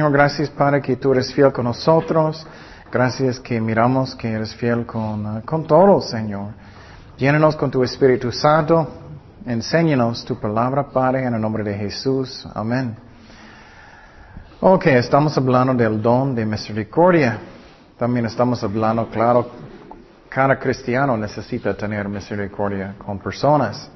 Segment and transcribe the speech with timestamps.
[0.00, 2.46] Señor, gracias Padre que tú eres fiel con nosotros.
[2.90, 6.54] Gracias que miramos que eres fiel con, uh, con todos, Señor.
[7.18, 8.88] Llénanos con tu Espíritu Santo.
[9.44, 12.48] Enséñanos tu palabra, Padre, en el nombre de Jesús.
[12.54, 12.96] Amén.
[14.60, 17.38] Ok, estamos hablando del don de misericordia.
[17.98, 19.50] También estamos hablando, claro,
[20.30, 23.90] cada cristiano necesita tener misericordia con personas.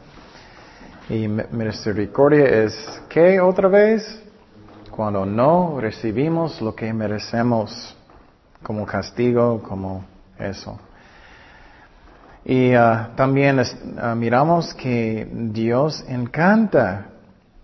[1.08, 4.23] Y misericordia es, ¿qué otra vez?
[4.94, 7.96] Cuando no recibimos lo que merecemos
[8.62, 10.04] como castigo, como
[10.38, 10.78] eso.
[12.44, 17.06] Y uh, también uh, miramos que Dios encanta,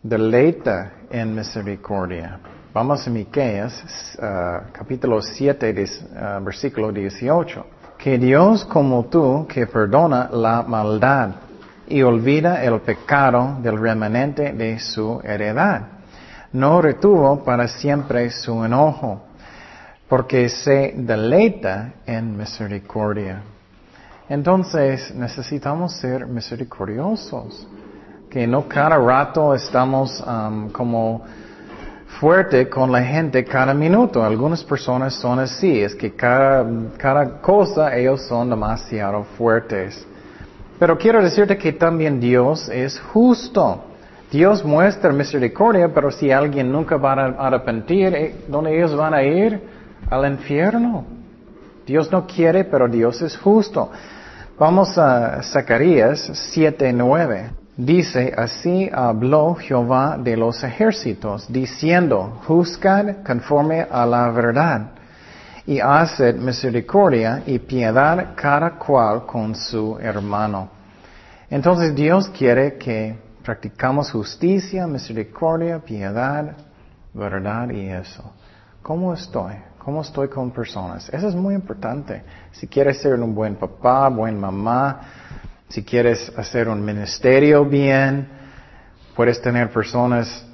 [0.02, 2.40] deleita en misericordia.
[2.74, 3.80] Vamos a Miqueas,
[4.18, 5.72] uh, capítulo 7,
[6.42, 7.64] versículo 18.
[7.96, 11.30] Que Dios como tú, que perdona la maldad
[11.86, 15.99] y olvida el pecado del remanente de su heredad.
[16.52, 19.22] No retuvo para siempre su enojo,
[20.08, 23.42] porque se deleita en misericordia.
[24.28, 27.66] Entonces necesitamos ser misericordiosos,
[28.28, 31.22] que no cada rato estamos um, como
[32.18, 34.22] fuerte con la gente cada minuto.
[34.24, 40.06] Algunas personas son así, es que cada, cada cosa ellos son demasiado fuertes.
[40.78, 43.84] Pero quiero decirte que también Dios es justo.
[44.30, 49.22] Dios muestra misericordia, pero si alguien nunca va a arrepentir, eh, ¿dónde ellos van a
[49.22, 49.60] ir?
[50.08, 51.04] Al infierno.
[51.84, 53.90] Dios no quiere, pero Dios es justo.
[54.58, 57.50] Vamos a Zacarías 7:9.
[57.76, 64.90] Dice, así habló Jehová de los ejércitos, diciendo, juzgad conforme a la verdad
[65.66, 70.68] y haced misericordia y piedad cada cual con su hermano.
[71.48, 76.56] Entonces Dios quiere que practicamos justicia, misericordia, piedad,
[77.12, 78.32] verdad y eso.
[78.82, 79.54] ¿Cómo estoy?
[79.78, 81.08] ¿Cómo estoy con personas?
[81.08, 82.22] Eso es muy importante.
[82.52, 85.00] Si quieres ser un buen papá, buen mamá,
[85.68, 88.28] si quieres hacer un ministerio bien,
[89.14, 90.46] puedes tener personas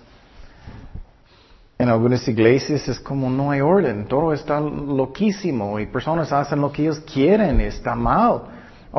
[1.79, 6.73] en algunas iglesias es como no hay orden, todo está loquísimo y personas hacen lo
[6.73, 8.43] que ellos quieren, está mal.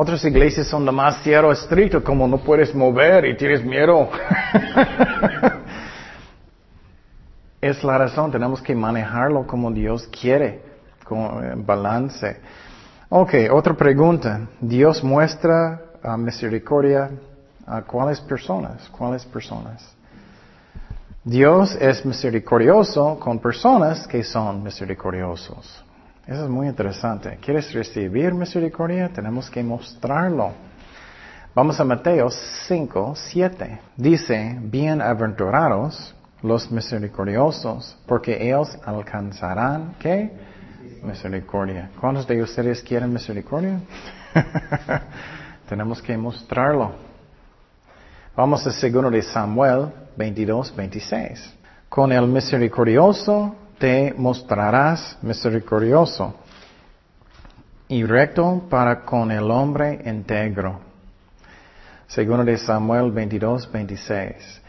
[0.00, 4.08] Otras iglesias son demasiado estrictas, como no puedes mover y tienes miedo.
[7.60, 10.62] es la razón, tenemos que manejarlo como Dios quiere,
[11.02, 12.36] con balance.
[13.08, 14.46] Ok, otra pregunta.
[14.60, 15.82] ¿Dios muestra
[16.16, 17.10] misericordia
[17.66, 18.88] a cuáles personas?
[18.90, 19.96] ¿Cuáles personas?
[21.24, 25.87] Dios es misericordioso con personas que son misericordiosos.
[26.28, 27.38] Eso es muy interesante.
[27.40, 29.08] ¿Quieres recibir misericordia?
[29.08, 30.52] Tenemos que mostrarlo.
[31.54, 33.80] Vamos a Mateo 5, 7.
[33.96, 40.30] Dice, bienaventurados los misericordiosos, porque ellos alcanzarán, ¿qué?
[41.02, 41.92] Misericordia.
[41.98, 43.80] ¿Cuántos de ustedes quieren misericordia?
[45.66, 46.92] Tenemos que mostrarlo.
[48.36, 51.54] Vamos a segundo de Samuel 22, 26.
[51.88, 56.34] Con el misericordioso te mostrarás misericordioso
[57.88, 60.80] y recto para con el hombre íntegro.
[62.06, 64.62] Segundo de Samuel 22, 26.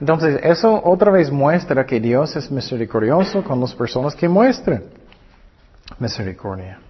[0.00, 4.82] Entonces, eso otra vez muestra que Dios es misericordioso con las personas que muestran
[5.98, 6.80] misericordia.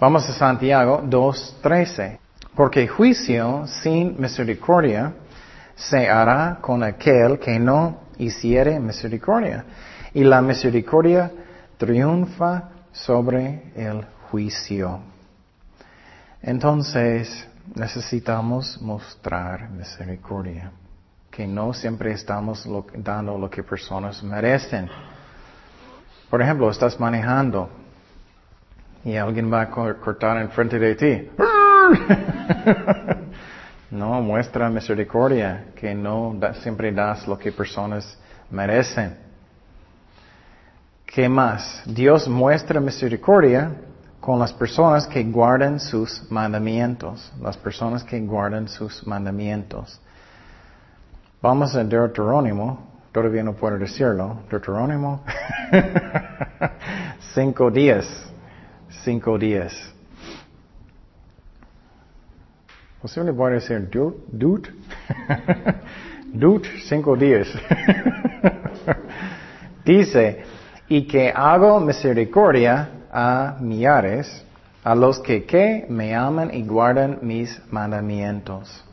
[0.00, 2.18] Vamos a Santiago 2, 13.
[2.54, 5.12] Porque juicio sin misericordia
[5.74, 9.64] se hará con aquel que no hiciere misericordia.
[10.14, 11.30] Y la misericordia
[11.76, 15.00] triunfa sobre el juicio.
[16.40, 20.70] Entonces necesitamos mostrar misericordia,
[21.30, 22.66] que no siempre estamos
[22.96, 24.88] dando lo que personas merecen.
[26.30, 27.68] Por ejemplo, estás manejando
[29.04, 31.30] y alguien va a cortar enfrente de ti.
[33.94, 38.18] No, muestra misericordia, que no siempre das lo que personas
[38.50, 39.16] merecen.
[41.14, 41.82] ¿Qué más?
[41.86, 43.70] Dios muestra misericordia
[44.20, 50.00] con las personas que guardan sus mandamientos, las personas que guardan sus mandamientos.
[51.40, 55.22] Vamos a Deuterónimo, todavía no puedo decirlo, Deuterónimo,
[57.32, 58.08] cinco días,
[59.04, 59.72] cinco días.
[63.00, 64.66] Posible voy a decir dut,
[66.32, 67.46] dut, cinco días.
[69.84, 70.42] Dice,
[70.88, 74.44] y que hago misericordia a millares,
[74.82, 78.84] a los que, que me aman y guardan mis mandamientos.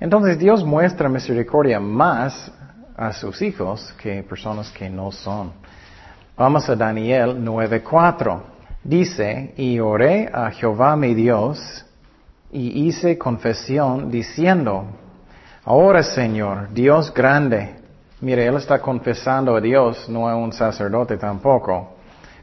[0.00, 2.50] Entonces Dios muestra misericordia más
[2.96, 5.52] a sus hijos que personas que no son.
[6.36, 8.42] Vamos a Daniel 9:4.
[8.82, 11.84] Dice, y oré a Jehová mi Dios
[12.50, 14.86] y hice confesión diciendo,
[15.64, 17.76] ahora Señor, Dios grande,
[18.20, 21.94] mire, él está confesando a Dios, no a un sacerdote tampoco,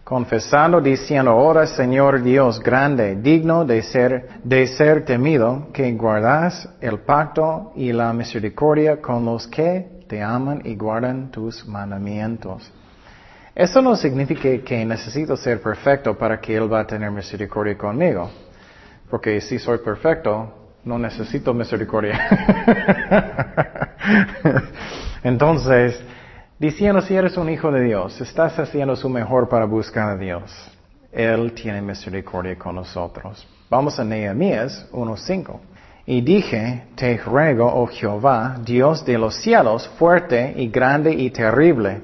[0.04, 7.00] confesando diciendo, ahora Señor Dios grande, digno de ser, de ser temido, que guardas el
[7.00, 12.72] pacto y la misericordia con los que te aman y guardan tus mandamientos.
[13.54, 18.30] Eso no significa que necesito ser perfecto para que Él va a tener misericordia conmigo.
[19.10, 22.18] Porque si soy perfecto, no necesito misericordia.
[25.24, 26.02] Entonces,
[26.58, 30.52] diciendo si eres un hijo de Dios, estás haciendo su mejor para buscar a Dios.
[31.12, 33.46] Él tiene misericordia con nosotros.
[33.70, 35.60] Vamos a Nehemías 1.5.
[36.06, 42.02] Y dije, te ruego, oh Jehová, Dios de los cielos, fuerte y grande y terrible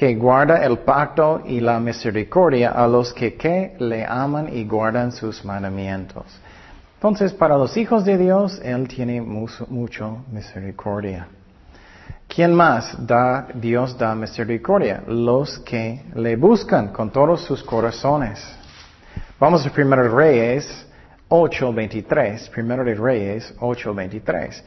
[0.00, 5.44] que guarda el pacto y la misericordia a los que, le aman y guardan sus
[5.44, 6.24] mandamientos.
[7.00, 11.28] Entonces, para los hijos de Dios, Él tiene mucho, misericordia.
[12.28, 15.02] ¿Quién más da, Dios da misericordia?
[15.06, 18.38] Los que le buscan con todos sus corazones.
[19.38, 20.86] Vamos a 1 Reyes
[21.30, 22.50] 8.23.
[22.54, 24.62] 1 Reyes 8.23.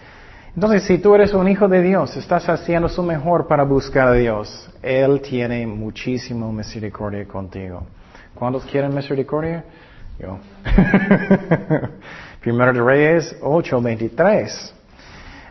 [0.55, 4.13] Entonces, si tú eres un hijo de Dios, estás haciendo su mejor para buscar a
[4.13, 4.71] Dios.
[4.81, 7.83] Él tiene muchísimo misericordia contigo.
[8.33, 9.63] ¿Cuántos quieren misericordia?
[10.19, 10.37] Yo.
[12.41, 14.71] Primero de Reyes 8:23.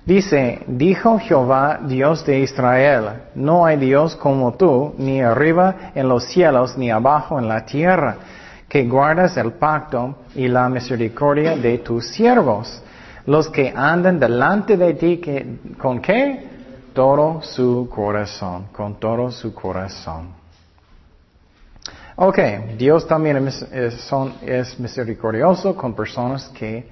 [0.05, 6.25] Dice, dijo Jehová, Dios de Israel, no hay Dios como tú, ni arriba en los
[6.25, 8.17] cielos, ni abajo en la tierra,
[8.69, 12.82] que guardas el pacto y la misericordia de tus siervos
[13.26, 16.49] los que andan delante de ti, que, ¿con qué?
[16.93, 20.41] Todo su corazón, con todo su corazón.
[22.17, 22.38] Ok,
[22.76, 26.88] Dios también es, misericordioso con personas que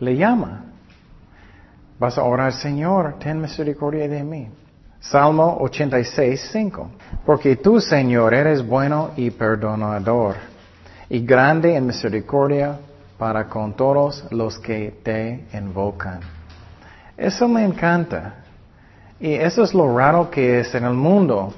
[0.00, 0.72] le llaman.
[1.98, 4.48] Vas a orar, Señor, ten misericordia de mí.
[4.98, 6.90] Salmo 86, 5.
[7.24, 10.34] Porque tú, Señor, eres bueno y perdonador,
[11.08, 12.78] y grande en misericordia
[13.18, 16.20] para con todos los que te invocan.
[17.16, 18.34] Eso me encanta.
[19.20, 21.54] Y eso es lo raro que es en el mundo.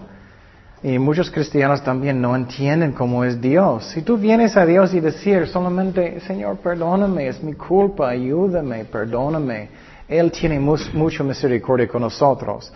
[0.85, 3.87] Y muchos cristianos también no entienden cómo es Dios.
[3.87, 9.71] Si tú vienes a Dios y decir solamente, Señor, perdóname, es mi culpa, ayúdame, perdóname.
[10.07, 12.71] Él tiene mucho misericordia con nosotros.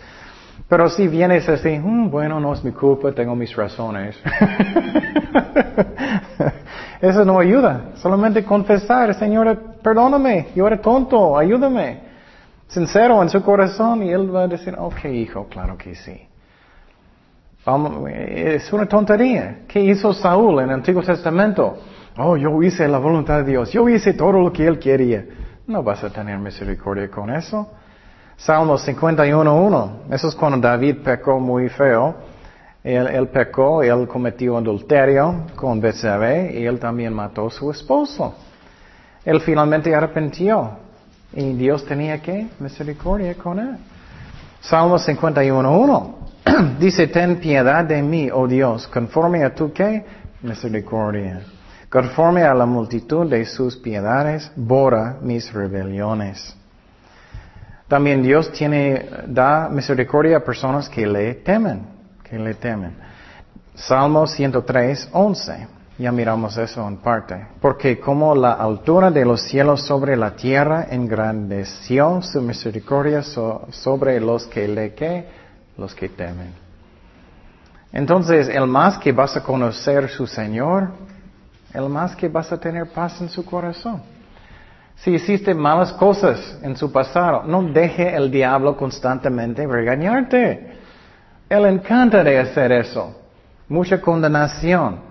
[0.66, 4.18] Pero si vienes así, mm, bueno, no es mi culpa, tengo mis razones.
[7.02, 7.90] Eso no ayuda.
[7.96, 12.00] Solamente confesar, Señor, perdóname, yo era tonto, ayúdame.
[12.68, 16.22] Sincero en su corazón y Él va a decir, ok, hijo, claro que sí.
[18.08, 19.60] Es una tontería.
[19.68, 21.78] ¿Qué hizo Saúl en el Antiguo Testamento?
[22.16, 25.24] Oh, yo hice la voluntad de Dios, yo hice todo lo que Él quería.
[25.66, 27.70] No vas a tener misericordia con eso.
[28.36, 32.16] Salmo 51.1, eso es cuando David pecó muy feo
[32.84, 38.34] él, pecó, él cometió adulterio con Betsabé y él también mató a su esposo.
[39.24, 40.70] Él finalmente arrepintió
[41.34, 43.76] y Dios tenía que misericordia con él.
[44.60, 46.14] Salmo 51.1
[46.78, 50.04] dice, ten piedad de mí, oh Dios, conforme a tu qué?
[50.42, 51.42] Misericordia.
[51.90, 56.54] Conforme a la multitud de sus piedades, borra mis rebeliones.
[57.88, 62.94] También Dios tiene, da misericordia a personas que le temen que le temen.
[63.74, 65.68] Salmo 103, 11.
[65.98, 67.46] Ya miramos eso en parte.
[67.60, 74.46] Porque como la altura de los cielos sobre la tierra engrandeció su misericordia sobre los
[74.46, 75.26] que le que,
[75.78, 76.52] los que temen.
[77.92, 80.90] Entonces, el más que vas a conocer su Señor,
[81.72, 84.02] el más que vas a tener paz en su corazón.
[84.96, 90.76] Si hiciste malas cosas en su pasado, no deje el diablo constantemente regañarte.
[91.48, 93.16] Él encanta de hacer eso.
[93.68, 95.06] Mucha condenación.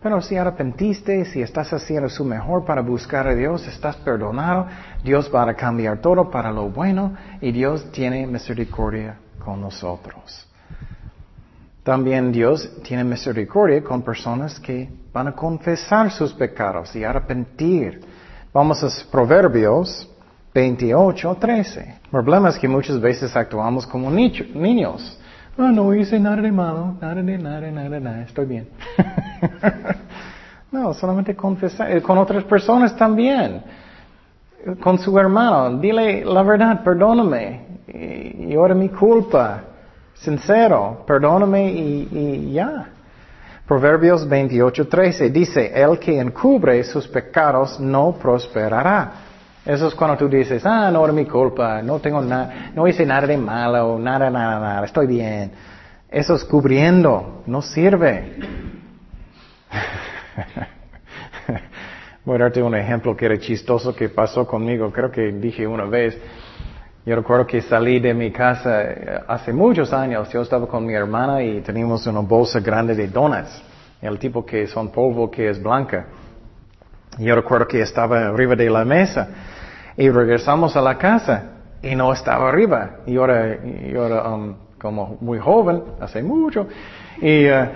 [0.00, 4.66] Pero si arrepentiste, si estás haciendo su mejor para buscar a Dios, estás perdonado,
[5.02, 10.46] Dios va a cambiar todo para lo bueno y Dios tiene misericordia con nosotros.
[11.82, 18.00] También Dios tiene misericordia con personas que van a confesar sus pecados y arrepentir.
[18.52, 20.08] Vamos a Proverbios
[20.54, 21.80] 28, 13.
[22.04, 25.18] El problema es que muchas veces actuamos como niños.
[25.56, 28.68] No, no hice nada de malo, nada de nada, nada nada, estoy bien.
[30.72, 33.62] no, solamente confesar, eh, con otras personas también,
[34.80, 39.62] con su hermano, dile la verdad, perdóname, y, ahora mi culpa,
[40.14, 42.88] sincero, perdóname y, y ya.
[43.66, 49.12] Proverbios 28:13 dice, el que encubre sus pecados no prosperará.
[49.64, 53.06] Eso es cuando tú dices, ah, no era mi culpa, no tengo nada, no hice
[53.06, 55.50] nada de malo, nada, nada, nada, estoy bien.
[56.10, 58.34] Eso es cubriendo, no sirve.
[62.26, 65.86] Voy a darte un ejemplo que era chistoso que pasó conmigo, creo que dije una
[65.86, 66.18] vez.
[67.06, 70.30] Yo recuerdo que salí de mi casa eh, hace muchos años.
[70.30, 73.62] Yo estaba con mi hermana y teníamos una bolsa grande de donuts.
[74.00, 76.06] El tipo que son polvo que es blanca.
[77.18, 79.28] Yo recuerdo que estaba arriba de la mesa.
[79.98, 81.42] Y regresamos a la casa
[81.82, 83.00] y no estaba arriba.
[83.06, 86.66] Y ahora, yo era um, como muy joven, hace mucho.
[87.20, 87.66] Y uh,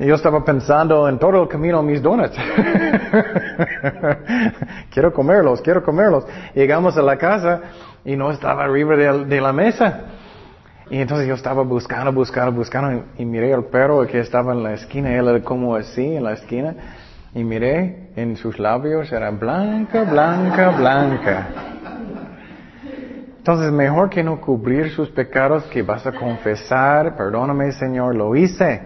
[0.00, 2.36] yo estaba pensando en todo el camino mis donuts.
[4.90, 6.26] quiero comerlos, quiero comerlos.
[6.54, 7.62] Llegamos a la casa
[8.04, 10.00] y no estaba arriba de, la mesa.
[10.90, 14.74] Y entonces yo estaba buscando, buscando, buscando y, miré al perro que estaba en la
[14.74, 16.74] esquina, él era como así en la esquina
[17.34, 21.48] y miré en sus labios, era blanca, blanca, blanca.
[23.36, 28.80] Entonces mejor que no cubrir sus pecados que vas a confesar, perdóname Señor, lo hice.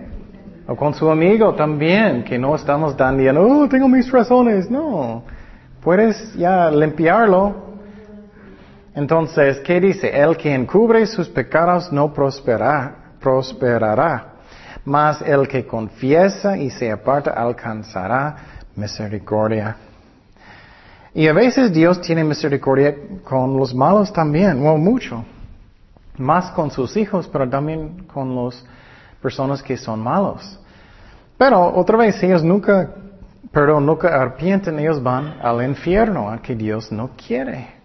[0.66, 4.71] O con su amigo también, que no estamos dando, oh, tengo mis razones.
[4.71, 5.25] No,
[5.83, 7.72] puedes ya limpiarlo
[8.94, 10.08] entonces, ¿qué dice?
[10.08, 14.34] El que encubre sus pecados no prosperará, prosperará,
[14.84, 18.37] mas el que confiesa y se aparta alcanzará
[18.76, 19.76] misericordia.
[21.14, 22.94] Y a veces Dios tiene misericordia
[23.25, 25.25] con los malos también, o mucho.
[26.18, 28.64] Más con sus hijos, pero también con las
[29.22, 30.58] personas que son malos.
[31.38, 32.94] Pero otra vez, ellos nunca,
[33.50, 37.82] perdón, nunca arrepienten, ellos van al infierno, a que Dios no quiere.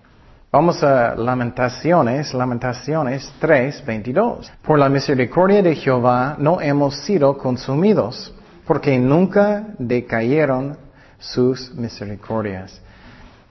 [0.50, 4.50] Vamos a Lamentaciones, Lamentaciones 3, 22.
[4.63, 8.34] Por la misericordia de Jehová no hemos sido consumidos,
[8.66, 10.77] porque nunca decayeron
[11.20, 12.82] sus misericordias.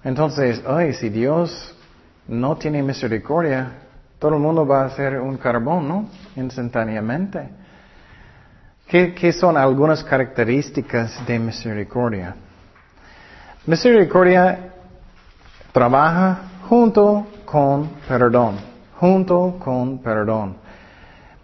[0.04, 1.76] Entonces, ay, si Dios
[2.28, 3.72] no tiene misericordia,
[4.18, 6.08] todo el mundo va a ser un carbón, ¿no?
[6.34, 7.46] Instantáneamente.
[8.88, 12.36] ¿Qué, qué son algunas características de misericordia?
[13.66, 14.72] Misericordia
[15.72, 18.56] trabaja junto con perdón,
[18.98, 20.56] junto con perdón.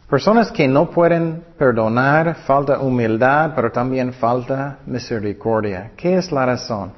[0.08, 5.92] Personas que no pueden perdonar, falta humildad, pero también falta misericordia.
[5.96, 6.92] ¿Qué es la razón?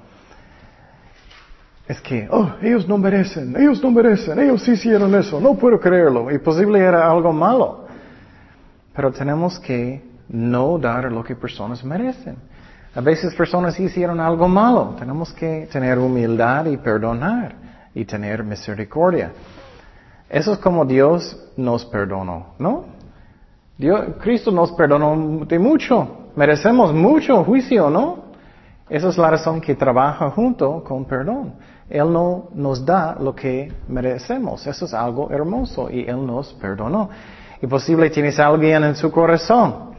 [1.86, 6.30] Es que, oh, ellos no merecen, ellos no merecen, ellos hicieron eso, no puedo creerlo,
[6.32, 7.84] y posible era algo malo.
[8.96, 12.36] Pero tenemos que no dar lo que personas merecen.
[12.94, 17.64] A veces personas hicieron algo malo, tenemos que tener humildad y perdonar
[17.94, 19.32] y tener misericordia.
[20.28, 22.84] Eso es como Dios nos perdonó, ¿no?
[23.76, 26.30] Dios, Cristo nos perdonó de mucho.
[26.36, 28.24] Merecemos mucho juicio, ¿no?
[28.88, 31.54] Esa es la razón que trabaja junto con perdón.
[31.88, 34.66] Él no nos da lo que merecemos.
[34.66, 37.10] Eso es algo hermoso y Él nos perdonó.
[37.60, 39.94] Y posible tienes alguien en su corazón.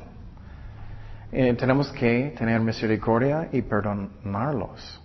[1.32, 5.02] Eh, tenemos que tener misericordia y perdonarlos.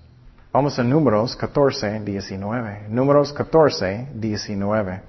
[0.52, 2.86] Vamos a Números 14, 19.
[2.88, 5.00] Números 14, 19.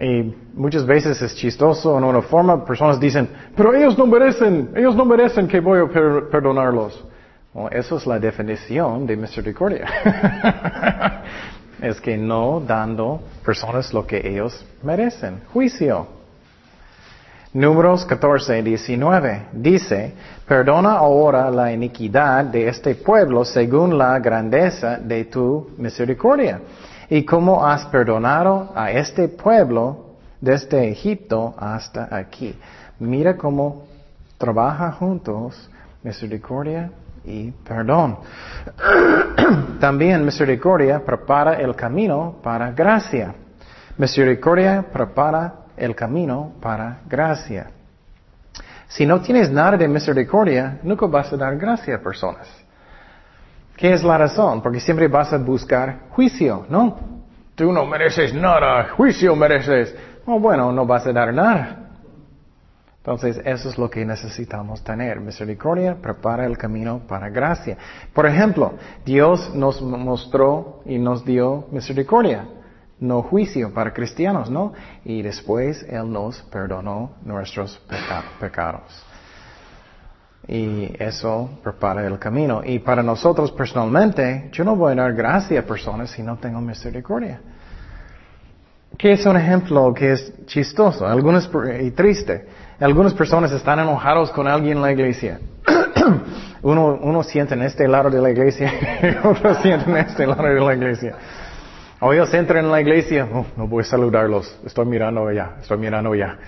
[0.00, 4.94] Y muchas veces es chistoso en una forma, personas dicen, pero ellos no merecen, ellos
[4.94, 5.88] no merecen que voy a
[6.30, 7.04] perdonarlos.
[7.70, 9.86] eso es la definición de misericordia.
[11.80, 15.40] es que no dando personas lo que ellos merecen.
[15.54, 16.17] Juicio.
[17.58, 20.14] Números 14, 19 dice,
[20.46, 26.60] perdona ahora la iniquidad de este pueblo según la grandeza de tu misericordia.
[27.10, 32.54] Y como has perdonado a este pueblo desde Egipto hasta aquí.
[33.00, 33.86] Mira cómo
[34.38, 35.68] trabaja juntos
[36.04, 36.92] misericordia
[37.24, 38.18] y perdón.
[39.80, 43.34] También misericordia prepara el camino para gracia.
[43.96, 47.70] Misericordia prepara el camino para gracia.
[48.88, 52.48] Si no tienes nada de misericordia, nunca vas a dar gracia a personas.
[53.76, 54.62] ¿Qué es la razón?
[54.62, 56.98] Porque siempre vas a buscar juicio, ¿no?
[57.54, 59.94] Tú no mereces nada, juicio mereces.
[60.26, 61.88] Oh, bueno, no vas a dar nada.
[62.98, 65.20] Entonces, eso es lo que necesitamos tener.
[65.20, 67.76] Misericordia prepara el camino para gracia.
[68.12, 72.44] Por ejemplo, Dios nos mostró y nos dio misericordia
[73.00, 74.72] no juicio para cristianos, ¿no?
[75.04, 77.80] Y después Él nos perdonó nuestros
[78.40, 79.04] pecados.
[80.46, 82.62] Y eso prepara el camino.
[82.64, 86.60] Y para nosotros personalmente, yo no voy a dar gracia a personas si no tengo
[86.60, 87.40] misericordia.
[88.96, 91.48] ¿Qué es un ejemplo que es chistoso algunos,
[91.80, 92.48] y triste?
[92.80, 95.38] Algunas personas están enojados con alguien en la iglesia.
[96.62, 100.42] uno, uno siente en este lado de la iglesia y otro siente en este lado
[100.42, 101.14] de la iglesia.
[102.00, 105.78] O ellos entran en la iglesia, oh, no voy a saludarlos, estoy mirando allá, estoy
[105.78, 106.38] mirando allá.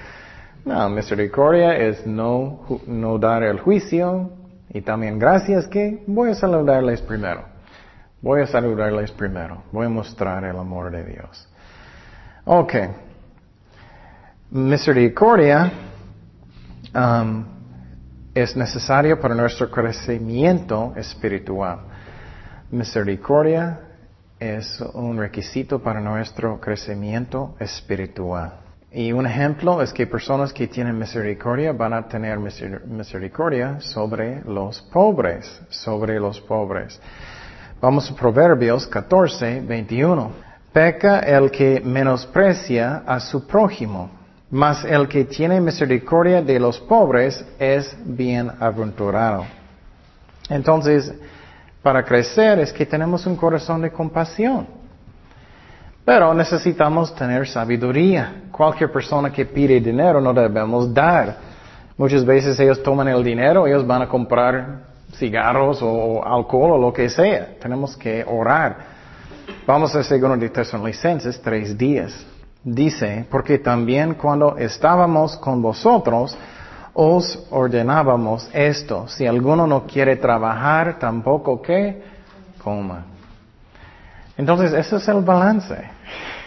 [0.65, 4.31] No, misericordia es no, no dar el juicio
[4.69, 7.45] y también gracias que voy a saludarles primero.
[8.23, 9.63] Voy a saludarles primero.
[9.73, 11.49] Voy a mostrar el amor de Dios.
[12.45, 12.75] Ok.
[14.51, 15.73] Misericordia
[16.95, 17.45] um,
[18.35, 21.81] es necesario para nuestro crecimiento espiritual.
[22.71, 23.81] Misericordia
[24.41, 28.55] es un requisito para nuestro crecimiento espiritual.
[28.91, 34.81] Y un ejemplo es que personas que tienen misericordia van a tener misericordia sobre los
[34.81, 36.99] pobres, sobre los pobres.
[37.81, 40.33] Vamos a Proverbios 14, 21.
[40.73, 44.11] Peca el que menosprecia a su prójimo,
[44.51, 49.45] mas el que tiene misericordia de los pobres es bienaventurado.
[50.49, 51.15] Entonces,
[51.83, 54.67] para crecer es que tenemos un corazón de compasión.
[56.05, 58.45] Pero necesitamos tener sabiduría.
[58.51, 61.37] Cualquier persona que pide dinero no debemos dar.
[61.97, 66.93] Muchas veces ellos toman el dinero, ellos van a comprar cigarros o alcohol o lo
[66.93, 67.57] que sea.
[67.61, 68.77] Tenemos que orar.
[69.67, 72.27] Vamos a segundo de Tesalonicenses tres días.
[72.63, 76.37] Dice, porque también cuando estábamos con vosotros,
[76.93, 79.07] os ordenábamos esto.
[79.09, 82.03] Si alguno no quiere trabajar, tampoco que
[82.63, 83.05] coma.
[84.37, 85.77] Entonces, ese es el balance.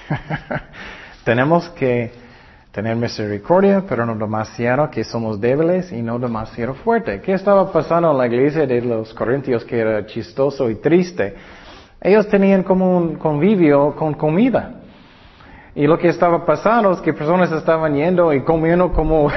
[1.23, 2.11] Tenemos que
[2.71, 7.21] tener misericordia, pero no demasiado que somos débiles y no demasiado fuerte.
[7.21, 11.35] ¿Qué estaba pasando en la iglesia de los corintios que era chistoso y triste?
[12.01, 14.82] Ellos tenían como un convivio con comida.
[15.75, 19.31] Y lo que estaba pasando es que personas estaban yendo y comiendo como,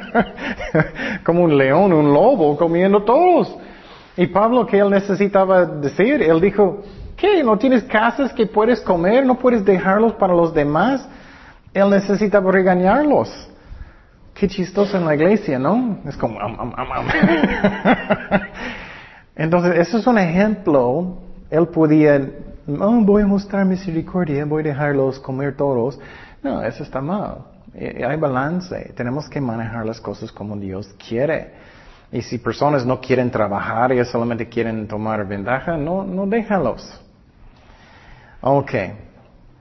[1.24, 3.54] como un león, un lobo, comiendo todos.
[4.16, 6.82] Y Pablo, que él necesitaba decir, él dijo,
[7.16, 7.42] ¿Qué?
[7.42, 9.24] ¿No tienes casas que puedes comer?
[9.24, 11.08] ¿No puedes dejarlos para los demás?
[11.72, 13.48] Él necesita regañarlos.
[14.34, 15.98] Qué chistoso en la iglesia, ¿no?
[16.06, 16.38] Es como...
[19.34, 21.22] Entonces, eso es un ejemplo.
[21.50, 22.20] Él podía,
[22.66, 25.98] no, voy a mostrar misericordia, voy a dejarlos comer todos.
[26.42, 27.46] No, eso está mal.
[27.74, 28.92] Eh, hay balance.
[28.96, 31.52] Tenemos que manejar las cosas como Dios quiere.
[32.10, 37.00] Y si personas no quieren trabajar, y solamente quieren tomar ventaja, no, no déjalos.
[38.40, 38.72] Ok.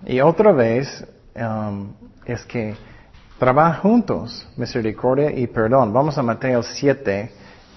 [0.06, 1.90] Y otra vez um,
[2.26, 2.76] es que
[3.38, 5.92] trabaja juntos, misericordia y perdón.
[5.92, 7.32] Vamos a Mateo 7,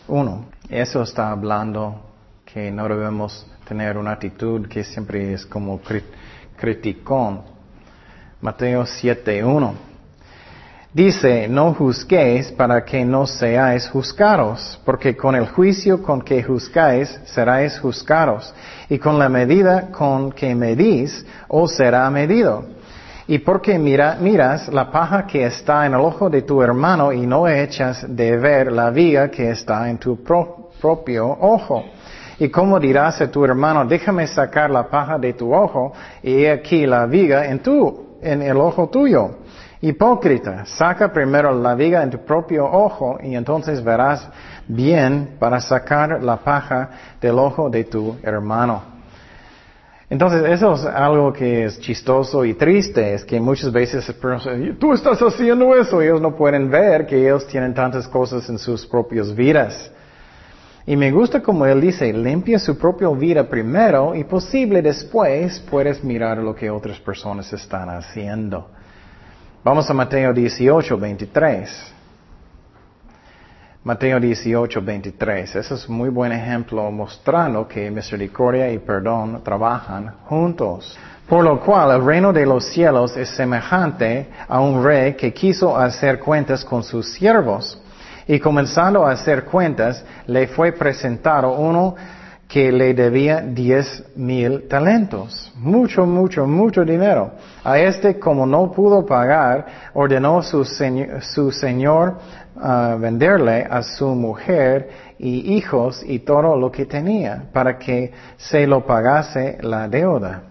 [0.06, 0.44] 1.
[0.70, 2.02] Eso está hablando
[2.44, 5.78] que no debemos tener una actitud que siempre es como
[6.56, 7.42] criticón.
[8.40, 9.74] Mateo 7, 1.
[10.94, 17.20] Dice, no juzguéis para que no seáis juzgados, porque con el juicio con que juzgáis
[17.26, 18.54] seráis juzgados,
[18.88, 22.64] y con la medida con que medís os será medido.
[23.26, 27.26] Y porque mira, miras la paja que está en el ojo de tu hermano y
[27.26, 31.84] no echas de ver la viga que está en tu propio ojo.
[32.38, 36.86] Y como dirás a tu hermano, déjame sacar la paja de tu ojo y aquí
[36.86, 39.38] la viga en tu, en el ojo tuyo.
[39.80, 44.28] Hipócrita, saca primero la viga en tu propio ojo y entonces verás
[44.66, 48.98] bien para sacar la paja del ojo de tu hermano.
[50.10, 54.10] Entonces eso es algo que es chistoso y triste, es que muchas veces
[54.78, 58.86] tú estás haciendo eso, ellos no pueden ver que ellos tienen tantas cosas en sus
[58.86, 59.92] propias vidas.
[60.88, 66.02] Y me gusta como él dice, limpia su propia vida primero y posible después puedes
[66.02, 68.70] mirar lo que otras personas están haciendo.
[69.62, 71.92] Vamos a Mateo 18, 23.
[73.84, 75.56] Mateo 18, 23.
[75.56, 80.98] Ese es un muy buen ejemplo mostrando que misericordia y perdón trabajan juntos.
[81.28, 85.76] Por lo cual el reino de los cielos es semejante a un rey que quiso
[85.76, 87.78] hacer cuentas con sus siervos.
[88.28, 91.96] Y comenzando a hacer cuentas, le fue presentado uno
[92.46, 95.52] que le debía diez mil talentos.
[95.56, 97.32] Mucho, mucho, mucho dinero.
[97.64, 102.18] A este, como no pudo pagar, ordenó su, señor, su señor
[102.56, 104.88] ah, venderle a su mujer
[105.18, 110.42] y hijos y todo lo que tenía para que se lo pagase la deuda.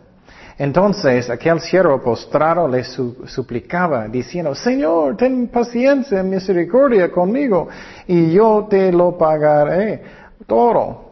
[0.59, 7.67] Entonces aquel siervo postrado le suplicaba, diciendo, Señor, ten paciencia, misericordia conmigo,
[8.07, 10.01] y yo te lo pagaré
[10.47, 11.05] todo.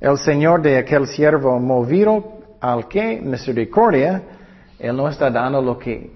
[0.00, 4.22] El Señor de aquel siervo movido al que misericordia,
[4.78, 6.12] Él no está dando lo que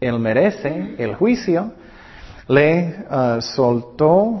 [0.00, 1.72] Él merece, el juicio.
[2.48, 4.40] Le uh, soltó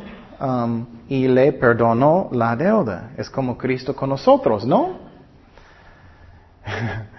[1.08, 3.10] y le perdonó la deuda.
[3.18, 4.96] Es como Cristo con nosotros, ¿no?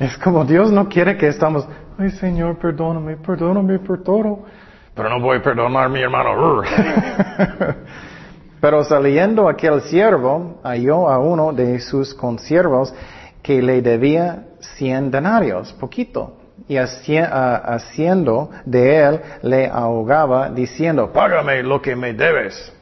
[0.00, 4.44] es como Dios no quiere que estamos, ay Señor, perdóname, perdóname por todo.
[4.94, 6.62] Pero no voy a perdonar a mi hermano.
[8.60, 12.94] Pero saliendo aquel siervo, halló a uno de sus consiervos
[13.42, 16.36] que le debía cien denarios, poquito.
[16.66, 22.72] Y haciendo de él, le ahogaba diciendo, págame lo que me debes.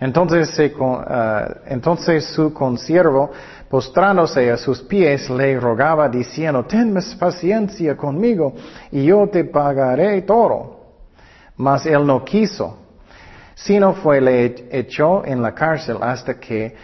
[0.00, 3.30] Entonces, ah, entonces su consiervo,
[3.70, 8.52] postrándose a sus pies, le rogaba diciendo, ten paciencia conmigo
[8.90, 10.80] y yo te pagaré todo.
[11.56, 12.80] Mas él no quiso
[13.64, 16.74] sino fue le echó en la cárcel hasta que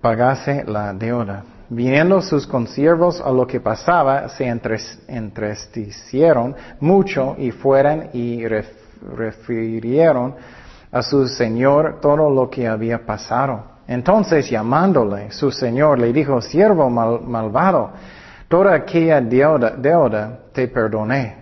[0.00, 1.44] pagase la deuda.
[1.68, 10.34] Viniendo sus consiervos a lo que pasaba, se entristecieron mucho y fueron y refirieron
[10.90, 13.71] a su señor todo lo que había pasado.
[13.92, 17.90] Entonces llamándole, su señor le dijo, siervo malvado,
[18.48, 21.36] toda aquella deuda te perdoné,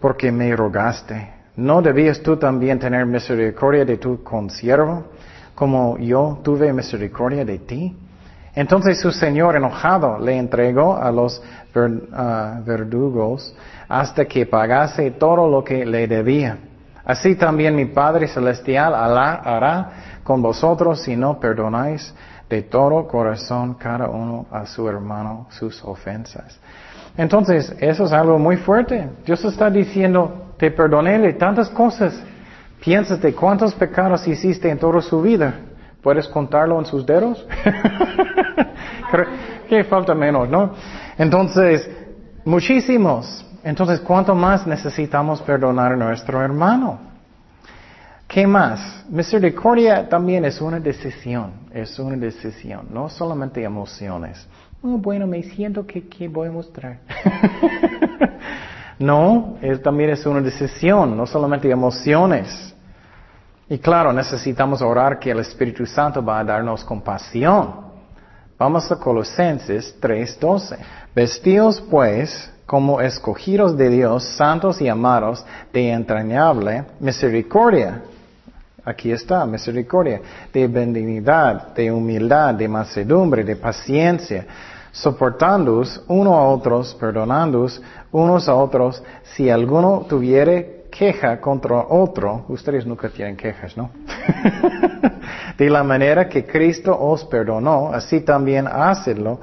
[0.00, 1.32] porque me rogaste.
[1.56, 5.06] ¿No debías tú también tener misericordia de tu consiervo,
[5.56, 7.96] como yo tuve misericordia de ti?
[8.54, 11.42] Entonces su señor enojado le entregó a los
[11.74, 13.52] verdugos
[13.88, 16.56] hasta que pagase todo lo que le debía.
[17.04, 19.90] Así también mi Padre Celestial hará
[20.24, 22.12] con vosotros si no perdonáis
[22.48, 26.58] de todo corazón cada uno a su hermano sus ofensas.
[27.16, 29.08] Entonces, eso es algo muy fuerte.
[29.24, 32.20] Dios está diciendo, te perdoné tantas cosas.
[32.80, 35.54] Piensas de cuántos pecados hiciste en toda su vida.
[36.02, 37.46] ¿Puedes contarlo en sus dedos?
[39.68, 40.74] ¿Qué falta menos, no?
[41.16, 41.88] Entonces,
[42.44, 43.46] muchísimos.
[43.62, 47.13] Entonces, ¿cuánto más necesitamos perdonar a nuestro hermano?
[48.34, 49.04] ¿Qué más?
[49.08, 54.44] Misericordia también es una decisión, es una decisión, no solamente emociones.
[54.82, 56.98] Oh, bueno, me siento que, que voy a mostrar.
[58.96, 62.72] No, es, también es una decisión, no solamente emociones.
[63.68, 67.74] Y claro, necesitamos orar que el Espíritu Santo va a darnos compasión.
[68.56, 70.78] Vamos a Colosenses 3:12.
[71.12, 78.02] Vestíos pues como escogidos de Dios, santos y amados, de entrañable misericordia.
[78.84, 80.20] Aquí está, misericordia,
[80.52, 84.46] de benignidad, de humildad, de mansedumbre, de paciencia
[84.94, 89.02] soportándoos uno a otros, perdonándoos unos a otros,
[89.34, 93.90] si alguno tuviere queja contra otro, ustedes nunca tienen quejas, ¿no?
[95.58, 99.40] de la manera que Cristo os perdonó, así también hacedlo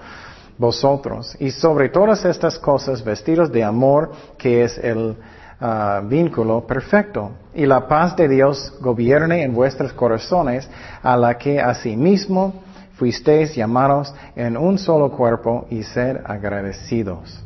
[0.57, 1.35] vosotros.
[1.39, 5.17] Y sobre todas estas cosas, vestidos de amor, que es el
[5.61, 7.31] ah, vínculo perfecto.
[7.53, 10.69] Y la paz de Dios gobierne en vuestros corazones,
[11.01, 12.53] a la que asimismo
[12.93, 17.43] fuisteis llamados en un solo cuerpo y ser agradecidos.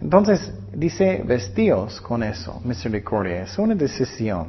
[0.00, 4.48] Entonces dice vestíos con eso, misericordia, es una decisión.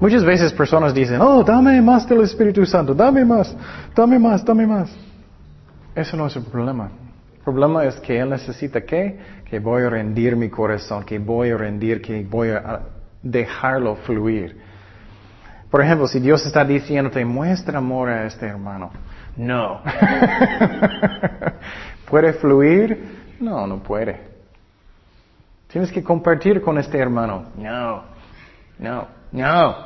[0.00, 3.54] Muchas veces personas dicen, oh, dame más del Espíritu Santo, dame más,
[3.94, 4.90] dame más, dame más.
[5.94, 6.90] Eso no es el problema.
[7.46, 11.50] El problema es que Él necesita que, que voy a rendir mi corazón, que voy
[11.50, 12.80] a rendir, que voy a
[13.22, 14.58] dejarlo fluir.
[15.70, 18.90] Por ejemplo, si Dios está diciéndote, muestra amor a este hermano.
[19.36, 19.82] No.
[22.08, 23.36] ¿Puede fluir?
[23.40, 24.20] No, no puede.
[25.66, 27.44] Tienes que compartir con este hermano.
[27.58, 28.04] No,
[28.78, 29.76] no, no.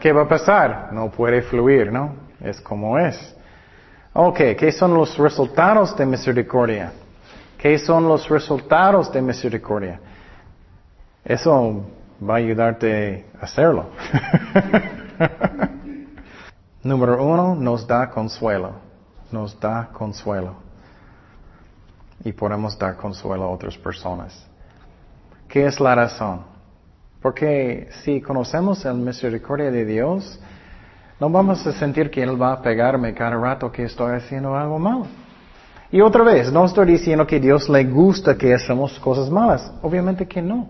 [0.00, 0.88] ¿Qué va a pasar?
[0.92, 2.14] No puede fluir, ¿no?
[2.40, 3.36] Es como es.
[4.12, 6.92] Ok, ¿qué son los resultados de misericordia?
[7.58, 10.00] ¿Qué son los resultados de misericordia?
[11.24, 11.84] Eso
[12.28, 13.90] va a ayudarte a hacerlo.
[16.82, 18.72] Número uno, nos da consuelo.
[19.30, 20.54] Nos da consuelo.
[22.24, 24.46] Y podemos dar consuelo a otras personas.
[25.48, 26.42] ¿Qué es la razón?
[27.20, 30.40] Porque si conocemos el misericordia de Dios,
[31.20, 34.78] no vamos a sentir que Él va a pegarme cada rato que estoy haciendo algo
[34.78, 35.06] malo.
[35.90, 39.72] Y otra vez, no estoy diciendo que Dios le gusta que hacemos cosas malas.
[39.82, 40.68] Obviamente que no.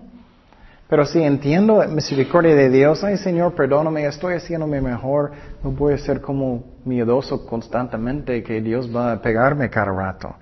[0.88, 5.32] Pero si entiendo misericordia de Dios, ay Señor, perdóname, estoy haciéndome mejor,
[5.62, 10.34] no voy a ser como miedoso constantemente que Dios va a pegarme cada rato.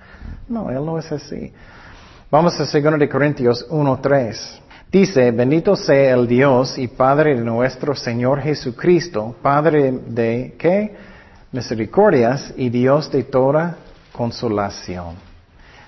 [0.49, 1.53] No, Él no es así.
[2.31, 4.61] Vamos a 2 de Corintios 1.3.
[4.91, 10.95] Dice, bendito sea el Dios y Padre de nuestro Señor Jesucristo, Padre de, ¿qué?
[11.51, 13.77] Misericordias y Dios de toda
[14.13, 15.15] consolación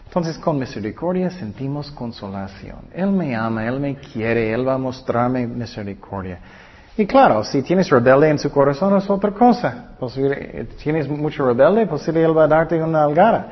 [0.07, 2.79] Entonces con misericordia sentimos consolación.
[2.93, 6.39] Él me ama, Él me quiere, Él va a mostrarme misericordia.
[6.97, 9.91] Y claro, si tienes rebelde en su corazón es otra cosa.
[10.01, 13.49] Posible, tienes mucho rebelde, posible Él va a darte una algara.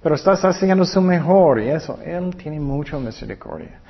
[0.00, 1.98] Pero estás haciendo su mejor y eso.
[2.04, 3.80] Él tiene mucha misericordia.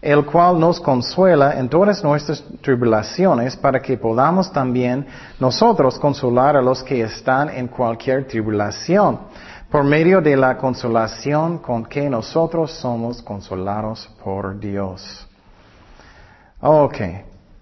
[0.00, 5.06] El cual nos consuela en todas nuestras tribulaciones para que podamos también
[5.38, 9.20] nosotros consolar a los que están en cualquier tribulación
[9.70, 15.26] por medio de la consolación con que nosotros somos consolados por Dios.
[16.60, 16.96] Ok,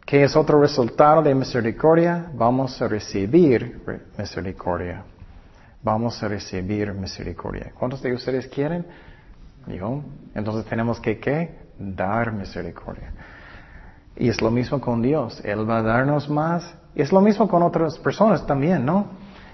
[0.07, 2.27] ¿qué es otro resultado de misericordia?
[2.35, 3.83] Vamos a recibir
[4.16, 5.05] misericordia
[5.83, 7.72] vamos a recibir misericordia.
[7.79, 8.85] ¿Cuántos de ustedes quieren?
[9.66, 10.03] Yo.
[10.35, 11.68] Entonces tenemos que ¿qué?
[11.79, 13.12] Dar misericordia.
[14.17, 15.41] Y es lo mismo con Dios.
[15.45, 16.75] Él va a darnos más.
[16.95, 19.07] Y es lo mismo con otras personas también, ¿no?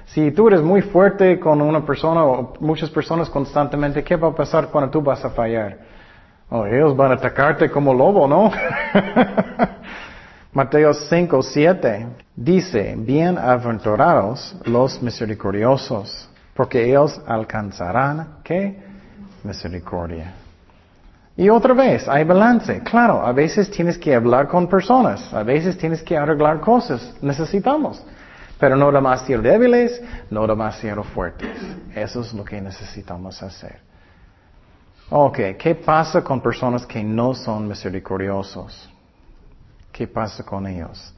[0.07, 4.35] Si tú eres muy fuerte con una persona o muchas personas constantemente, ¿qué va a
[4.35, 5.79] pasar cuando tú vas a fallar?
[6.51, 8.51] Oh, ellos van a atacarte como lobo, ¿no?
[10.53, 12.07] Mateo 5, 7
[12.37, 18.79] dice, bienaventurados los misericordiosos, porque ellos alcanzarán, ¿qué?
[19.43, 20.44] Misericordia.
[21.37, 22.81] Y otra vez, hay balance.
[22.83, 28.05] Claro, a veces tienes que hablar con personas, a veces tienes que arreglar cosas, necesitamos.
[28.59, 31.59] Pero no demasiado débiles, no demasiado fuertes.
[31.93, 33.81] Eso es lo que necesitamos hacer.
[35.11, 38.89] Ok, ¿qué pasa con personas que no son misericordiosos?
[39.91, 41.13] ¿Qué pasa con ellos?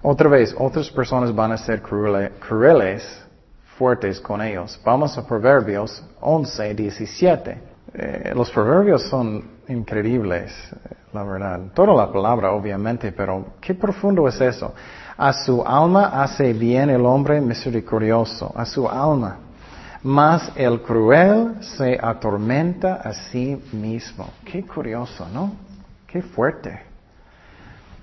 [0.00, 3.26] Otra vez, otras personas van a ser crueles,
[3.76, 4.80] fuertes con ellos.
[4.84, 7.69] Vamos a Proverbios 11, 17.
[7.92, 11.60] Eh, los proverbios son increíbles, eh, la verdad.
[11.74, 14.72] Toda la palabra, obviamente, pero qué profundo es eso.
[15.16, 19.38] A su alma hace bien el hombre misericordioso, a su alma.
[20.02, 24.30] Mas el cruel se atormenta a sí mismo.
[24.44, 25.52] Qué curioso, ¿no?
[26.06, 26.80] Qué fuerte.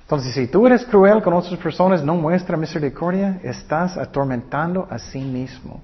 [0.01, 5.19] Entonces, si tú eres cruel con otras personas, no muestra misericordia, estás atormentando a sí
[5.19, 5.81] mismo.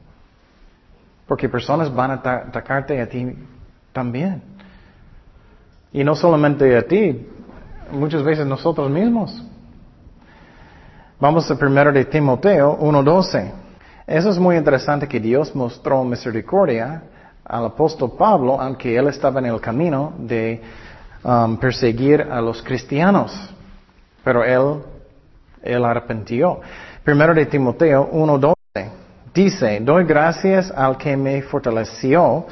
[1.27, 3.35] Porque personas van a atacarte a ti
[3.93, 4.41] también.
[5.91, 7.27] Y no solamente a ti,
[7.91, 9.43] muchas veces nosotros mismos.
[11.19, 13.51] Vamos a primero de Timoteo 1.12.
[14.05, 17.03] Eso es muy interesante que Dios mostró misericordia
[17.45, 20.61] al apóstol Pablo, aunque él estaba en el camino de
[21.23, 23.31] um, perseguir a los cristianos.
[24.23, 24.81] Pero él,
[25.61, 26.59] él arrepintió.
[27.03, 28.53] Primero de Timoteo 1.12
[29.33, 32.45] dice, doy gracias al que me fortaleció,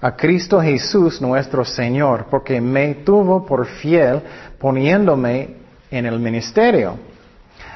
[0.00, 4.22] a Cristo Jesús nuestro Señor, porque me tuvo por fiel
[4.58, 5.56] poniéndome
[5.90, 6.96] en el ministerio.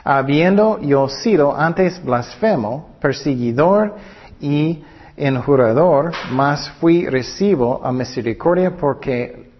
[0.05, 3.97] Habiendo yo sido antes blasfemo, perseguidor
[4.41, 4.85] y
[5.17, 9.53] enjurador, mas fui recibo a misericordia porque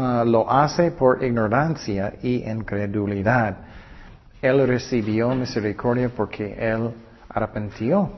[0.00, 3.56] Ah, lo hace por ignorancia y incredulidad.
[4.40, 6.90] Él recibió misericordia porque él
[7.28, 8.08] arrepintió.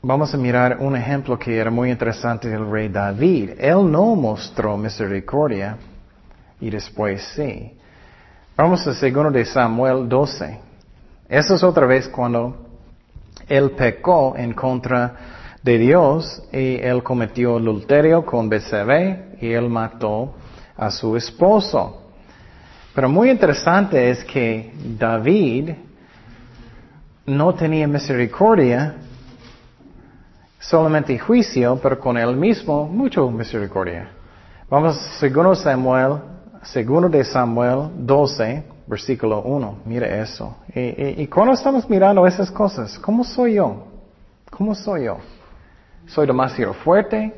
[0.00, 3.54] Vamos a mirar un ejemplo que era muy interesante del rey David.
[3.58, 5.76] Él no mostró misericordia
[6.60, 7.72] y después sí.
[8.56, 10.60] Vamos a segundo de Samuel 12.
[11.28, 12.68] Eso es otra vez cuando
[13.48, 15.16] él pecó en contra
[15.64, 20.32] de Dios y él cometió adulterio con Betsabé y él mató
[20.76, 22.12] a su esposo.
[22.94, 25.70] Pero muy interesante es que David
[27.26, 28.94] no tenía misericordia,
[30.58, 34.10] solamente juicio, pero con él mismo mucho misericordia.
[34.68, 36.18] Vamos segundo Samuel,
[36.62, 39.78] segundo de Samuel 12, versículo 1.
[39.84, 40.56] Mire eso.
[40.74, 43.86] Y, y, y cuando estamos mirando esas cosas, ¿cómo soy yo?
[44.50, 45.18] ¿Cómo soy yo?
[46.06, 47.34] ¿Soy demasiado fuerte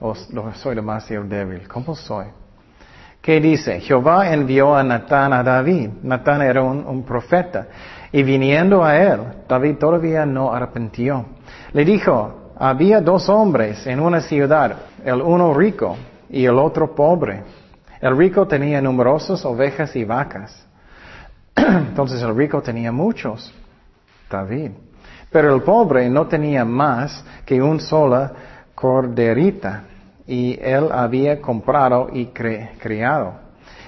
[0.00, 1.68] o soy demasiado débil?
[1.68, 2.26] ¿Cómo soy?
[3.24, 3.80] ¿Qué dice?
[3.80, 5.88] Jehová envió a Natán a David.
[6.02, 7.68] Natán era un, profeta.
[8.12, 11.24] Y viniendo a él, David todavía no arrepintió.
[11.72, 15.96] Le dijo, había dos hombres en una ciudad, el uno rico
[16.30, 17.42] y el otro pobre.
[18.00, 20.66] El rico tenía numerosas ovejas y vacas.
[21.56, 23.52] Entonces el rico tenía muchos.
[24.30, 24.72] David.
[25.30, 28.32] Pero el pobre no tenía más que un sola
[28.74, 29.84] corderita
[30.26, 33.43] y él había comprado y criado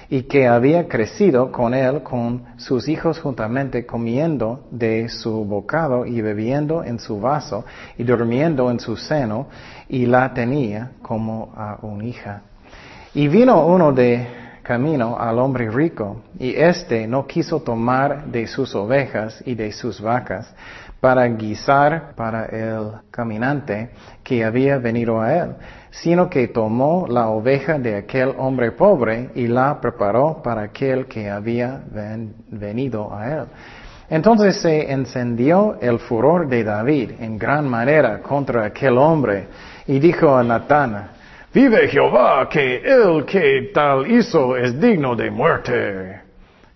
[0.09, 6.21] y que había crecido con él con sus hijos juntamente comiendo de su bocado y
[6.21, 7.65] bebiendo en su vaso
[7.97, 9.47] y durmiendo en su seno
[9.89, 12.41] y la tenía como a una hija.
[13.13, 14.27] Y vino uno de
[14.67, 20.01] camino al hombre rico, y éste no quiso tomar de sus ovejas y de sus
[20.01, 20.53] vacas
[20.99, 23.91] para guisar para el caminante
[24.23, 25.55] que había venido a él,
[26.01, 31.29] sino que tomó la oveja de aquel hombre pobre y la preparó para aquel que
[31.29, 31.81] había
[32.49, 33.45] venido a él.
[34.09, 39.47] Entonces se encendió el furor de David en gran manera contra aquel hombre
[39.87, 41.09] y dijo a Natán,
[41.53, 46.21] Vive Jehová que el que tal hizo es digno de muerte.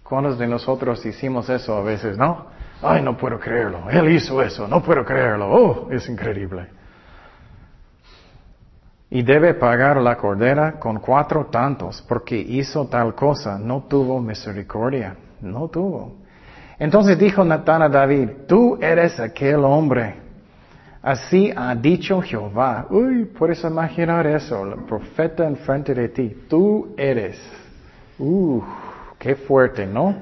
[0.04, 2.48] ¿Cuántos de nosotros hicimos eso a veces, no?
[2.82, 3.90] Ay, no puedo creerlo.
[3.92, 5.48] Él hizo eso, no puedo creerlo.
[5.52, 6.81] Oh, es increíble.
[9.12, 15.15] Y debe pagar la cordera con cuatro tantos, porque hizo tal cosa, no tuvo misericordia,
[15.41, 16.13] no tuvo.
[16.80, 20.15] Entonces dijo Natán a David, tú eres aquel hombre.
[21.04, 22.88] Así ha dicho Jehová.
[22.89, 26.45] Uy, puedes imaginar eso, el profeta enfrente de ti.
[26.47, 27.38] Tú eres.
[28.17, 28.62] Uh,
[29.19, 30.15] qué fuerte, ¿no?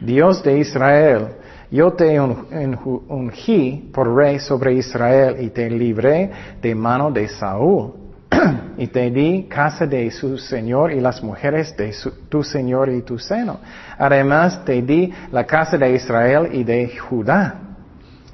[0.00, 1.28] Dios de Israel,
[1.70, 8.04] yo te ungí por rey sobre Israel y te libré de mano de Saúl.
[8.76, 11.94] y te di casa de su señor y las mujeres de
[12.28, 13.60] tu señor y tu seno.
[13.98, 17.60] Además te di la casa de Israel y de Judá.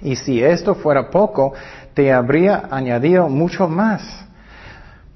[0.02, 1.52] Y si esto fuera poco,
[1.94, 4.02] te habría añadido mucho más.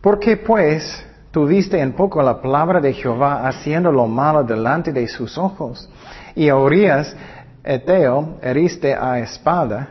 [0.00, 5.38] Porque pues tuviste en poco la palabra de Jehová haciendo lo malo delante de sus
[5.38, 5.88] ojos.
[6.34, 7.16] Y a Urias,
[7.64, 9.88] Eteo, heriste a espada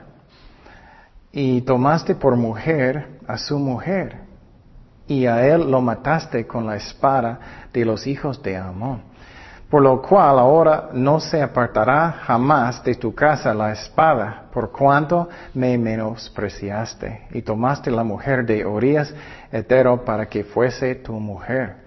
[1.32, 4.22] y tomaste por mujer a su mujer.
[5.08, 7.40] Y a él lo mataste con la espada
[7.74, 9.02] de los hijos de Amón.
[9.72, 15.28] Por lo cual ahora no se apartará jamás de tu casa la espada, por cuanto
[15.56, 19.12] me menospreciaste, y tomaste la mujer de Urias
[19.52, 21.78] Etero para que fuese tu mujer.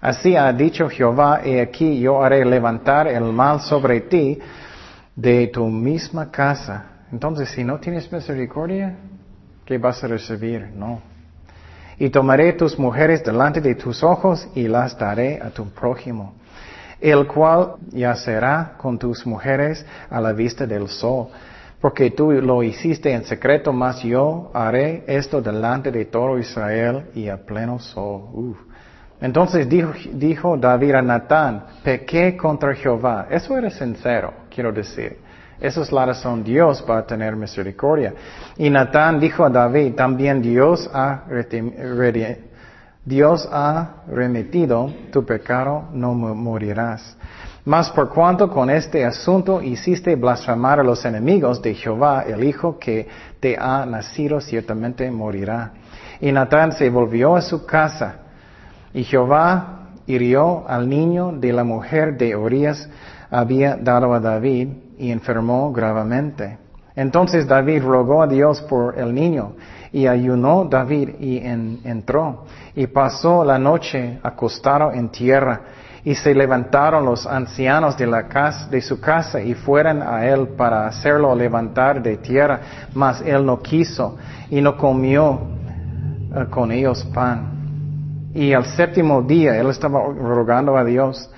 [0.00, 4.40] Así ha dicho Jehová, y aquí yo haré levantar el mal sobre ti
[5.18, 6.84] de tu misma casa.
[7.10, 8.94] Entonces, si no tienes misericordia,
[9.64, 10.70] ¿qué vas a recibir?
[10.72, 11.00] No.
[11.98, 16.34] Y tomaré tus mujeres delante de tus ojos y las daré a tu prójimo,
[17.00, 21.26] el cual yacerá con tus mujeres a la vista del sol.
[21.80, 27.28] Porque tú lo hiciste en secreto, mas yo haré esto delante de todo Israel y
[27.28, 28.56] a pleno sol.
[29.20, 33.26] Entonces dijo, David a Natán, pequé contra Jehová.
[33.30, 35.18] Eso era sincero, quiero decir.
[35.60, 38.14] Esa es la razón Dios va a tener misericordia.
[38.56, 41.24] Y Natán dijo a David, también Dios ha,
[43.04, 47.16] Dios ha remitido tu pecado, no morirás.
[47.64, 52.78] Mas por cuanto con este asunto hiciste blasfemar a los enemigos de Jehová, el hijo
[52.78, 53.08] que
[53.40, 55.72] te ha nacido ciertamente morirá.
[56.20, 58.27] Y Natán se volvió a su casa
[58.94, 62.88] y Jehová hirió al niño de la mujer de Urias
[63.30, 66.58] había dado a David y enfermó gravemente.
[66.96, 69.52] Entonces David rogó a Dios por el niño
[69.92, 75.60] y ayunó David y entró y pasó la noche acostado en tierra
[76.04, 80.48] y se levantaron los ancianos de la casa de su casa y fueron a él
[80.56, 82.60] para hacerlo levantar de tierra,
[82.94, 84.16] mas él no quiso
[84.50, 85.40] y no comió
[86.34, 87.57] eh, con ellos pan.
[88.38, 91.28] Y el séptimo día, él estaba rogando a Dios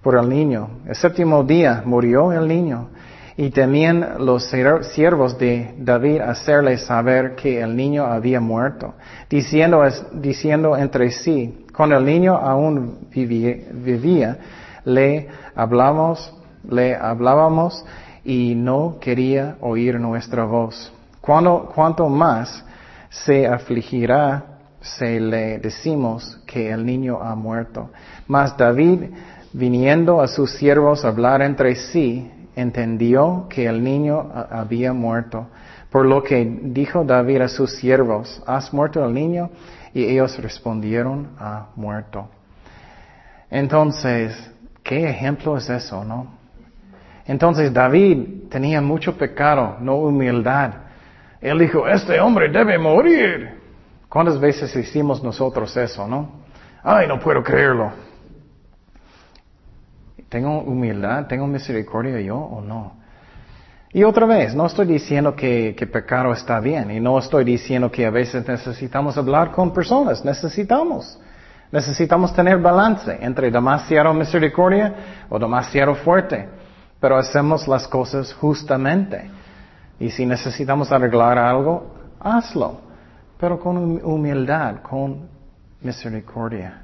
[0.00, 0.70] por el niño.
[0.86, 2.88] El séptimo día murió el niño.
[3.36, 4.50] Y temían los
[4.94, 8.94] siervos de David hacerle saber que el niño había muerto,
[9.28, 14.38] diciendo, entre sí, cuando el niño aún vivía,
[14.86, 16.34] le hablamos,
[16.66, 17.84] le hablábamos
[18.24, 20.90] y no quería oír nuestra voz.
[21.20, 22.64] Cuando, cuanto más
[23.10, 24.55] se afligirá
[24.98, 27.90] se le decimos que el niño ha muerto.
[28.26, 29.10] Mas David,
[29.52, 35.48] viniendo a sus siervos a hablar entre sí, entendió que el niño había muerto.
[35.90, 39.50] Por lo que dijo David a sus siervos, ¿has muerto el niño?
[39.94, 42.28] Y ellos respondieron, ha muerto.
[43.50, 44.34] Entonces,
[44.82, 46.34] ¿qué ejemplo es eso, no?
[47.26, 50.70] Entonces David tenía mucho pecado, no humildad.
[51.40, 53.55] Él dijo, este hombre debe morir.
[54.08, 56.46] ¿Cuántas veces hicimos nosotros eso, no?
[56.82, 57.90] Ay, no puedo creerlo.
[60.28, 61.26] ¿Tengo humildad?
[61.26, 62.94] ¿Tengo misericordia yo o no?
[63.92, 67.90] Y otra vez, no estoy diciendo que, que pecado está bien y no estoy diciendo
[67.90, 71.18] que a veces necesitamos hablar con personas, necesitamos.
[71.72, 74.94] Necesitamos tener balance entre demasiado misericordia
[75.28, 76.48] o demasiado fuerte,
[77.00, 79.30] pero hacemos las cosas justamente.
[79.98, 82.85] Y si necesitamos arreglar algo, hazlo
[83.38, 85.28] pero con humildad, con
[85.80, 86.82] misericordia.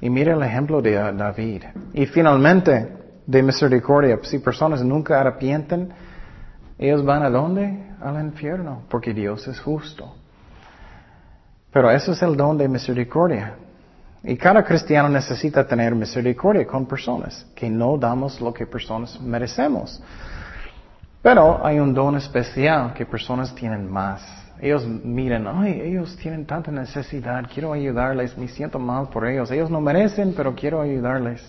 [0.00, 1.64] Y mire el ejemplo de David.
[1.92, 2.96] Y finalmente,
[3.26, 5.92] de misericordia, si personas nunca arrepienten,
[6.78, 7.90] ellos van a dónde?
[8.00, 10.14] Al infierno, porque Dios es justo.
[11.70, 13.54] Pero eso es el don de misericordia.
[14.22, 20.02] Y cada cristiano necesita tener misericordia con personas, que no damos lo que personas merecemos.
[21.22, 24.22] Pero hay un don especial que personas tienen más.
[24.60, 29.50] Ellos miran, ay, ellos tienen tanta necesidad, quiero ayudarles, me siento mal por ellos.
[29.50, 31.42] Ellos no merecen, pero quiero ayudarles.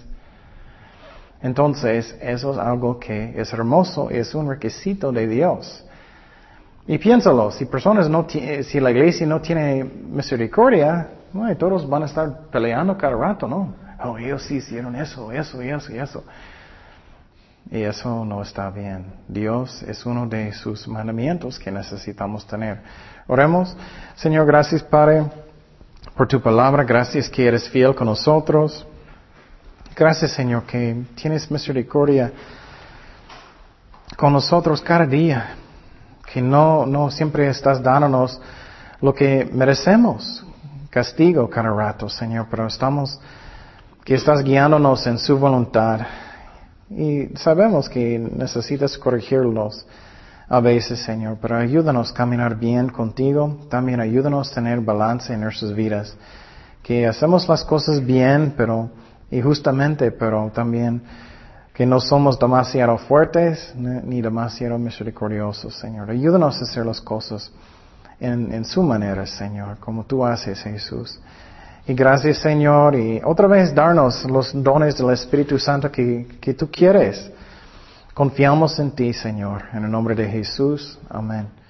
[1.42, 5.86] Entonces, eso es algo que es hermoso, es un requisito de Dios.
[6.88, 11.10] Y piénsalo, si personas no si la iglesia no tiene misericordia,
[11.58, 13.74] todos van a estar peleando cada rato, ¿no?
[14.04, 16.24] Oh, ellos sí hicieron eso, eso, eso eso.
[17.70, 19.14] Y eso no está bien.
[19.28, 22.82] Dios es uno de sus mandamientos que necesitamos tener.
[23.28, 23.76] Oremos.
[24.16, 25.26] Señor, gracias Padre
[26.16, 26.84] por tu palabra.
[26.84, 28.86] Gracias que eres fiel con nosotros.
[29.96, 32.32] Gracias Señor que tienes misericordia
[34.18, 35.56] con nosotros cada día.
[36.34, 38.42] Que no, no siempre estás dándonos
[39.02, 40.46] lo que merecemos.
[40.90, 43.18] Castigo cada rato, Señor, pero estamos,
[44.04, 46.02] que estás guiándonos en su voluntad.
[46.96, 49.86] Y sabemos que necesitas corregirlos
[50.50, 53.60] a veces, Señor, pero ayúdanos a caminar bien contigo.
[53.70, 56.14] También ayúdanos a tener balance en nuestras vidas.
[56.84, 58.90] Que hacemos las cosas bien, pero,
[59.30, 61.02] y justamente, pero también
[61.74, 66.12] que no somos demasiado fuertes ni demasiado misericordiosos, Señor.
[66.12, 67.50] Ayúdanos a hacer las cosas
[68.20, 71.18] en, en su manera, Señor, como tú haces, Jesús.
[71.88, 76.70] Y gracias Señor y otra vez darnos los dones del Espíritu Santo que, que tú
[76.70, 77.32] quieres.
[78.14, 79.64] Confiamos en ti Señor.
[79.74, 81.00] En el nombre de Jesús.
[81.10, 81.61] Amén.